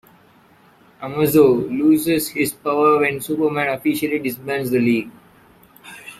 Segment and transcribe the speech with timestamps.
[0.99, 5.11] Amazo loses his powers when Superman officially disbands the league.